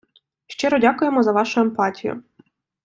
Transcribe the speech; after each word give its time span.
Щиро 0.47 0.79
дякуємо 0.79 1.23
за 1.23 1.31
вашу 1.31 1.59
емпатію. 1.61 2.23